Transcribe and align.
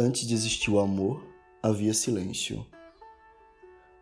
Antes 0.00 0.28
de 0.28 0.32
existir 0.32 0.70
o 0.70 0.78
amor, 0.78 1.26
havia 1.60 1.92
silêncio. 1.92 2.64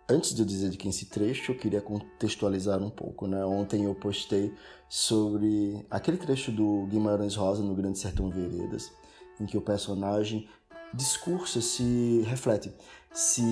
Antes 0.07 0.35
de 0.35 0.43
eu 0.43 0.47
dizer 0.47 0.69
de 0.69 0.77
quem 0.77 0.91
esse 0.91 1.07
trecho, 1.07 1.53
eu 1.53 1.57
queria 1.57 1.81
contextualizar 1.81 2.83
um 2.83 2.91
pouco, 2.91 3.27
né? 3.27 3.43
Ontem 3.47 3.85
eu 3.85 3.95
postei 3.95 4.53
sobre 4.91 5.87
aquele 5.91 6.19
trecho 6.19 6.53
do 6.53 6.87
Guimarães 6.91 7.35
Rosa 7.35 7.63
no 7.63 7.75
Grande 7.75 7.99
Sertão 7.99 8.29
Veredas, 8.29 8.93
em 9.41 9.47
que 9.47 9.57
o 9.57 9.63
personagem 9.63 10.47
discursa, 10.93 11.63
se 11.63 12.21
reflete 12.27 12.75
se 13.11 13.43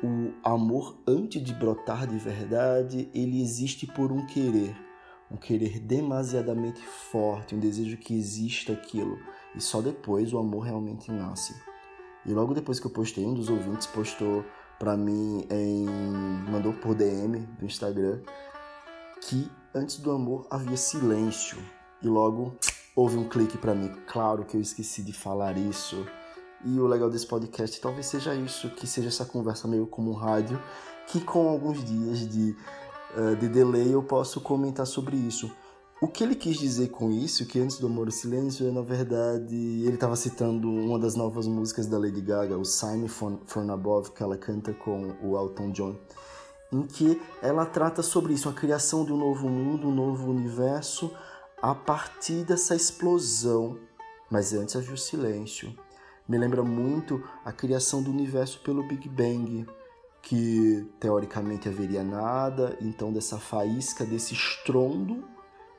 o 0.00 0.32
amor 0.44 0.96
antes 1.08 1.42
de 1.42 1.52
brotar 1.52 2.06
de 2.06 2.18
verdade, 2.18 3.10
ele 3.12 3.42
existe 3.42 3.84
por 3.84 4.12
um 4.12 4.24
querer, 4.26 4.76
um 5.28 5.36
querer 5.36 5.80
demasiadamente 5.80 6.80
forte, 7.10 7.56
um 7.56 7.58
desejo 7.58 7.96
que 7.96 8.14
exista 8.14 8.74
aquilo, 8.74 9.18
e 9.56 9.60
só 9.60 9.82
depois 9.82 10.32
o 10.32 10.38
amor 10.38 10.60
realmente 10.60 11.10
nasce. 11.10 11.68
E 12.30 12.32
logo 12.32 12.54
depois 12.54 12.78
que 12.78 12.86
eu 12.86 12.90
postei, 12.92 13.26
um 13.26 13.34
dos 13.34 13.48
ouvintes 13.50 13.88
postou 13.88 14.44
para 14.78 14.96
mim 14.96 15.44
em 15.50 15.84
mandou 16.48 16.72
por 16.72 16.94
DM 16.94 17.40
do 17.58 17.64
Instagram 17.64 18.20
que 19.20 19.50
antes 19.74 19.98
do 19.98 20.12
amor 20.12 20.46
havia 20.48 20.76
silêncio 20.76 21.58
e 22.00 22.06
logo 22.06 22.54
houve 22.94 23.16
um 23.16 23.28
clique 23.28 23.58
para 23.58 23.74
mim. 23.74 23.90
Claro 24.06 24.44
que 24.44 24.56
eu 24.56 24.60
esqueci 24.60 25.02
de 25.02 25.12
falar 25.12 25.58
isso. 25.58 26.06
E 26.64 26.78
o 26.78 26.86
legal 26.86 27.10
desse 27.10 27.26
podcast 27.26 27.80
talvez 27.80 28.06
seja 28.06 28.32
isso, 28.32 28.70
que 28.70 28.86
seja 28.86 29.08
essa 29.08 29.24
conversa 29.24 29.66
meio 29.66 29.88
como 29.88 30.12
um 30.12 30.14
rádio, 30.14 30.62
que 31.08 31.20
com 31.20 31.48
alguns 31.48 31.82
dias 31.84 32.28
de, 32.28 32.56
uh, 33.16 33.34
de 33.34 33.48
delay 33.48 33.92
eu 33.92 34.04
posso 34.04 34.40
comentar 34.40 34.86
sobre 34.86 35.16
isso. 35.16 35.50
O 36.02 36.08
que 36.08 36.24
ele 36.24 36.34
quis 36.34 36.56
dizer 36.56 36.88
com 36.88 37.10
isso, 37.10 37.44
que 37.44 37.60
antes 37.60 37.78
do 37.78 37.86
Amor 37.86 38.08
e 38.08 38.12
Silêncio, 38.12 38.66
é, 38.66 38.70
na 38.70 38.80
verdade, 38.80 39.54
ele 39.54 39.96
estava 39.96 40.16
citando 40.16 40.66
uma 40.70 40.98
das 40.98 41.14
novas 41.14 41.46
músicas 41.46 41.86
da 41.86 41.98
Lady 41.98 42.22
Gaga, 42.22 42.56
o 42.56 42.64
Sign 42.64 43.06
From 43.06 43.70
Above, 43.70 44.10
que 44.12 44.22
ela 44.22 44.38
canta 44.38 44.72
com 44.72 45.14
o 45.22 45.36
Elton 45.38 45.72
John, 45.72 45.96
em 46.72 46.86
que 46.86 47.20
ela 47.42 47.66
trata 47.66 48.02
sobre 48.02 48.32
isso, 48.32 48.48
a 48.48 48.52
criação 48.54 49.04
de 49.04 49.12
um 49.12 49.18
novo 49.18 49.46
mundo, 49.46 49.88
um 49.88 49.94
novo 49.94 50.30
universo, 50.30 51.12
a 51.60 51.74
partir 51.74 52.44
dessa 52.44 52.74
explosão. 52.74 53.76
Mas 54.30 54.54
antes 54.54 54.76
havia 54.76 54.94
o 54.94 54.98
silêncio. 54.98 55.70
Me 56.26 56.38
lembra 56.38 56.62
muito 56.62 57.22
a 57.44 57.52
criação 57.52 58.02
do 58.02 58.10
universo 58.10 58.60
pelo 58.60 58.82
Big 58.88 59.06
Bang, 59.06 59.66
que 60.22 60.82
teoricamente 60.98 61.68
haveria 61.68 62.02
nada, 62.02 62.74
então 62.80 63.12
dessa 63.12 63.36
faísca, 63.36 64.02
desse 64.06 64.32
estrondo, 64.32 65.22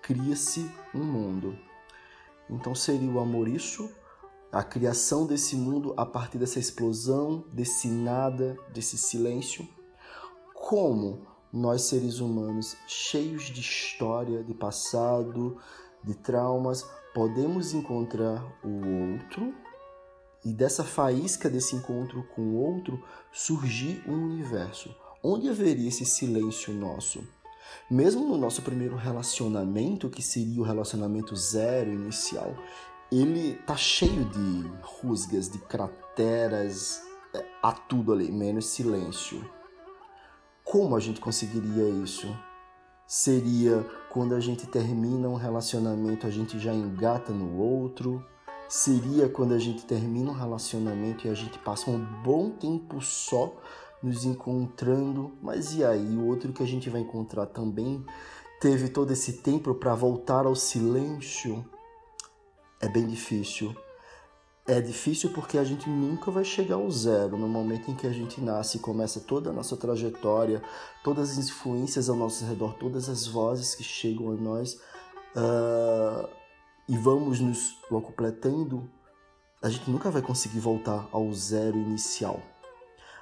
cria-se 0.01 0.69
um 0.93 1.03
mundo. 1.03 1.57
Então 2.49 2.75
seria 2.75 3.09
o 3.09 3.19
amor 3.19 3.47
isso? 3.47 3.89
A 4.51 4.63
criação 4.63 5.25
desse 5.25 5.55
mundo 5.55 5.93
a 5.95 6.05
partir 6.05 6.37
dessa 6.37 6.59
explosão, 6.59 7.45
desse 7.53 7.87
nada, 7.87 8.57
desse 8.73 8.97
silêncio? 8.97 9.67
Como 10.53 11.25
nós 11.51 11.83
seres 11.83 12.19
humanos, 12.19 12.75
cheios 12.87 13.43
de 13.43 13.61
história, 13.61 14.43
de 14.43 14.53
passado, 14.53 15.57
de 16.03 16.15
traumas, 16.15 16.85
podemos 17.13 17.73
encontrar 17.73 18.43
o 18.63 19.13
outro 19.13 19.53
e 20.43 20.51
dessa 20.51 20.83
faísca 20.83 21.49
desse 21.49 21.75
encontro 21.75 22.23
com 22.35 22.41
o 22.41 22.55
outro 22.55 23.01
surgir 23.31 24.03
um 24.07 24.25
universo 24.25 24.93
onde 25.23 25.47
haveria 25.47 25.87
esse 25.87 26.05
silêncio 26.05 26.73
nosso 26.73 27.23
mesmo 27.89 28.25
no 28.27 28.37
nosso 28.37 28.61
primeiro 28.61 28.95
relacionamento, 28.95 30.09
que 30.09 30.21
seria 30.21 30.61
o 30.61 30.65
relacionamento 30.65 31.35
zero 31.35 31.91
inicial, 31.91 32.55
ele 33.11 33.55
tá 33.65 33.75
cheio 33.75 34.25
de 34.25 34.71
rusgas, 34.81 35.49
de 35.49 35.57
crateras, 35.59 37.01
é, 37.33 37.45
há 37.61 37.73
tudo 37.73 38.13
ali, 38.13 38.31
menos 38.31 38.67
silêncio. 38.67 39.43
Como 40.63 40.95
a 40.95 40.99
gente 40.99 41.19
conseguiria 41.19 41.89
isso? 41.89 42.27
Seria 43.05 43.85
quando 44.09 44.33
a 44.35 44.39
gente 44.39 44.65
termina 44.65 45.27
um 45.27 45.35
relacionamento, 45.35 46.25
a 46.25 46.29
gente 46.29 46.57
já 46.57 46.73
engata 46.73 47.33
no 47.33 47.57
outro? 47.57 48.25
Seria 48.69 49.27
quando 49.27 49.53
a 49.53 49.59
gente 49.59 49.85
termina 49.85 50.31
um 50.31 50.33
relacionamento 50.33 51.27
e 51.27 51.29
a 51.29 51.33
gente 51.33 51.59
passa 51.59 51.89
um 51.89 51.99
bom 52.23 52.51
tempo 52.51 53.01
só 53.01 53.53
nos 54.01 54.25
encontrando, 54.25 55.31
mas 55.41 55.73
e 55.75 55.83
aí? 55.83 56.15
O 56.15 56.27
outro 56.27 56.51
que 56.53 56.63
a 56.63 56.67
gente 56.67 56.89
vai 56.89 57.01
encontrar 57.01 57.45
também 57.45 58.03
teve 58.59 58.89
todo 58.89 59.11
esse 59.11 59.33
tempo 59.33 59.73
para 59.75 59.93
voltar 59.93 60.45
ao 60.45 60.55
silêncio? 60.55 61.65
É 62.79 62.87
bem 62.87 63.07
difícil. 63.07 63.75
É 64.67 64.79
difícil 64.79 65.31
porque 65.31 65.57
a 65.57 65.63
gente 65.63 65.89
nunca 65.89 66.29
vai 66.29 66.43
chegar 66.43 66.75
ao 66.75 66.89
zero 66.89 67.35
no 67.37 67.47
momento 67.47 67.89
em 67.89 67.95
que 67.95 68.05
a 68.05 68.11
gente 68.11 68.39
nasce 68.39 68.79
começa 68.79 69.19
toda 69.19 69.49
a 69.49 69.53
nossa 69.53 69.75
trajetória, 69.75 70.61
todas 71.03 71.31
as 71.31 71.49
influências 71.49 72.09
ao 72.09 72.15
nosso 72.15 72.45
redor, 72.45 72.75
todas 72.75 73.09
as 73.09 73.25
vozes 73.25 73.73
que 73.75 73.83
chegam 73.83 74.31
a 74.31 74.35
nós 74.35 74.75
uh, 75.35 76.29
e 76.87 76.95
vamos 76.97 77.39
nos 77.39 77.79
completando, 77.89 78.89
a 79.61 79.69
gente 79.69 79.89
nunca 79.89 80.11
vai 80.11 80.21
conseguir 80.21 80.59
voltar 80.59 81.07
ao 81.11 81.31
zero 81.33 81.77
inicial. 81.77 82.39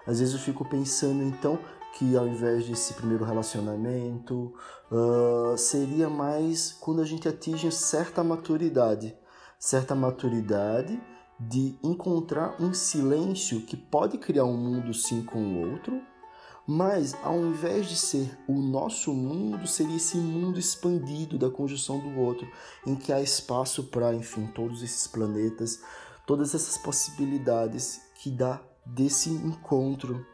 Às 0.05 0.19
vezes 0.19 0.33
eu 0.33 0.39
fico 0.39 0.63
pensando 0.65 1.23
então 1.23 1.59
que 1.97 2.15
ao 2.15 2.27
invés 2.27 2.67
desse 2.67 2.93
primeiro 2.93 3.25
relacionamento, 3.25 4.53
uh, 4.91 5.57
seria 5.57 6.09
mais 6.09 6.71
quando 6.71 7.01
a 7.01 7.05
gente 7.05 7.27
atinge 7.27 7.71
certa 7.71 8.23
maturidade. 8.23 9.15
Certa 9.57 9.93
maturidade 9.93 11.01
de 11.39 11.77
encontrar 11.83 12.61
um 12.61 12.73
silêncio 12.73 13.61
que 13.61 13.77
pode 13.77 14.17
criar 14.17 14.45
um 14.45 14.57
mundo 14.57 14.93
sim 14.93 15.23
com 15.23 15.39
o 15.39 15.71
outro, 15.71 16.01
mas 16.67 17.15
ao 17.23 17.39
invés 17.39 17.87
de 17.87 17.95
ser 17.95 18.37
o 18.47 18.53
nosso 18.61 19.13
mundo, 19.13 19.65
seria 19.65 19.95
esse 19.95 20.17
mundo 20.17 20.59
expandido 20.59 21.37
da 21.37 21.49
conjunção 21.49 21.99
do 21.99 22.19
outro, 22.19 22.47
em 22.85 22.95
que 22.95 23.11
há 23.11 23.21
espaço 23.21 23.85
para, 23.85 24.13
enfim, 24.13 24.47
todos 24.53 24.83
esses 24.83 25.07
planetas, 25.07 25.81
todas 26.27 26.53
essas 26.53 26.77
possibilidades 26.77 28.01
que 28.21 28.29
dá 28.29 28.61
desse 28.93 29.29
encontro. 29.29 30.25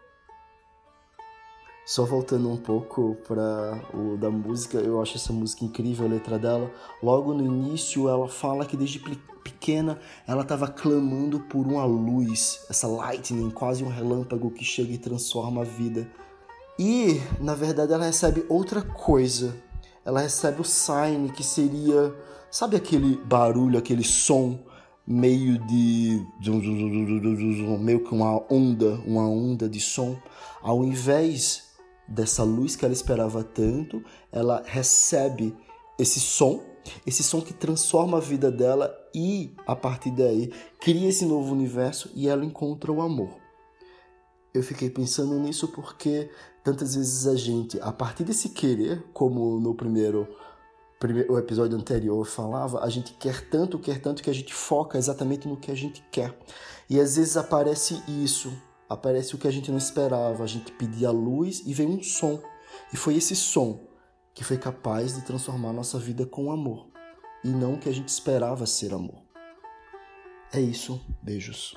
Só 1.86 2.04
voltando 2.04 2.50
um 2.50 2.58
pouco 2.58 3.16
para 3.28 3.80
o 3.94 4.18
da 4.18 4.32
música, 4.32 4.80
eu 4.80 5.00
acho 5.00 5.18
essa 5.18 5.32
música 5.32 5.64
incrível, 5.64 6.08
a 6.08 6.10
letra 6.10 6.40
dela. 6.40 6.72
Logo 7.02 7.32
no 7.34 7.46
início, 7.46 8.10
ela 8.10 8.28
fala 8.28 8.66
que 8.66 8.76
desde 8.76 9.00
pequena 9.44 10.00
ela 10.28 10.42
estava 10.42 10.68
clamando 10.68 11.42
por 11.42 11.68
uma 11.68 11.86
luz, 11.86 12.66
essa 12.70 12.88
lightning, 12.88 13.52
quase 13.52 13.84
um 13.84 13.88
relâmpago 13.88 14.50
que 14.50 14.66
chega 14.66 14.94
e 14.94 14.98
transforma 14.98 15.62
a 15.62 15.66
vida. 15.66 16.10
E, 16.80 17.22
na 17.40 17.54
verdade, 17.54 17.94
ela 17.94 18.06
recebe 18.06 18.44
outra 18.50 18.82
coisa. 18.82 19.56
Ela 20.04 20.22
recebe 20.22 20.62
o 20.62 20.66
sign, 20.66 21.30
que 21.30 21.44
seria, 21.44 22.16
sabe 22.50 22.76
aquele 22.76 23.16
barulho, 23.18 23.78
aquele 23.78 24.04
som 24.04 24.60
meio 25.08 25.60
de 25.68 26.26
meio 27.80 28.04
que 28.04 28.14
uma 28.14 28.44
onda, 28.52 28.96
uma 29.06 29.28
onda 29.28 29.70
de 29.70 29.80
som, 29.80 30.18
ao 30.62 30.84
invés 30.84 31.64
dessa 32.08 32.44
luz 32.44 32.76
que 32.76 32.86
ela 32.86 32.94
esperava 32.94 33.44
tanto, 33.44 34.04
ela 34.32 34.64
recebe 34.66 35.56
esse 35.98 36.20
som, 36.20 36.62
esse 37.06 37.24
som 37.24 37.42
que 37.42 37.54
transforma 37.54 38.18
a 38.18 38.22
vida 38.22 38.52
dela 38.52 38.94
e 39.14 39.56
a 39.66 39.76
partir 39.76 40.12
daí 40.12 40.52
cria 40.80 41.10
esse 41.10 41.26
novo 41.26 41.54
universo 41.54 42.12
e 42.14 42.28
ela 42.28 42.46
encontra 42.46 42.92
o 42.92 43.02
amor. 43.02 43.38
Eu 44.54 44.64
fiquei 44.64 44.90
pensando 44.90 45.38
nisso 45.40 45.68
porque 45.70 46.30
tantas 46.64 46.96
vezes 46.96 47.28
a 47.28 47.36
gente, 47.36 47.80
a 47.82 47.92
partir 47.92 48.24
desse 48.24 48.50
querer, 48.50 49.04
como 49.14 49.60
no 49.60 49.76
primeiro 49.76 50.28
o 51.30 51.38
episódio 51.38 51.78
anterior 51.78 52.26
falava, 52.26 52.84
a 52.84 52.90
gente 52.90 53.14
quer 53.14 53.50
tanto, 53.50 53.78
quer 53.78 54.00
tanto 54.00 54.24
que 54.24 54.30
a 54.30 54.34
gente 54.34 54.54
foca 54.54 54.98
exatamente 54.98 55.48
no 55.48 55.58
que 55.58 55.72
a 55.72 55.76
gente 55.76 56.04
quer. 56.12 56.38
E 56.90 57.00
às 57.00 57.18
vezes 57.18 57.36
aparece 57.38 58.02
isso, 58.08 58.54
aparece 58.90 59.36
o 59.36 59.38
que 59.38 59.48
a 59.48 59.52
gente 59.52 59.70
não 59.70 59.78
esperava, 59.78 60.44
a 60.44 60.48
gente 60.48 60.72
pedia 60.72 61.12
luz 61.12 61.62
e 61.66 61.74
vem 61.74 61.88
um 61.88 62.02
som. 62.02 62.42
E 62.94 62.98
foi 62.98 63.16
esse 63.16 63.36
som 63.36 63.80
que 64.34 64.44
foi 64.44 64.58
capaz 64.58 65.16
de 65.16 65.22
transformar 65.22 65.72
nossa 65.72 65.98
vida 65.98 66.26
com 66.26 66.52
amor, 66.52 66.90
e 67.44 67.50
não 67.50 67.76
o 67.76 67.80
que 67.80 67.90
a 67.90 67.94
gente 67.94 68.10
esperava 68.10 68.66
ser 68.66 68.94
amor. 68.94 69.24
É 70.52 70.60
isso, 70.60 71.02
beijos. 71.22 71.76